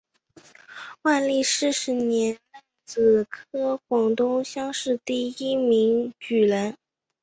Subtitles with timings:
[1.03, 6.75] 万历四十年壬子科广东乡试第一名举人。